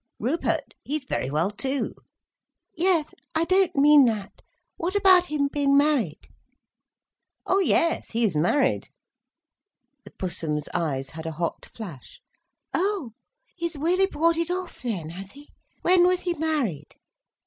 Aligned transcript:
"Rupert? 0.17 0.73
He's 0.83 1.03
very 1.05 1.29
well, 1.29 1.51
too." 1.51 1.93
"Yes, 2.75 3.05
I 3.35 3.43
don't 3.43 3.75
mean 3.75 4.05
that. 4.05 4.41
What 4.75 4.95
about 4.95 5.27
him 5.27 5.47
being 5.47 5.77
married?" 5.77 6.27
"Oh—yes, 7.45 8.09
he 8.09 8.23
is 8.23 8.35
married." 8.35 8.89
The 10.03 10.09
Pussum's 10.09 10.67
eyes 10.73 11.11
had 11.11 11.27
a 11.27 11.33
hot 11.33 11.67
flash. 11.67 12.19
"Oh, 12.73 13.11
he's 13.55 13.77
weally 13.77 14.07
bwought 14.07 14.37
it 14.37 14.49
off 14.49 14.81
then, 14.81 15.09
has 15.09 15.33
he? 15.33 15.51
When 15.83 16.07
was 16.07 16.21
he 16.21 16.33
married?" 16.33 16.95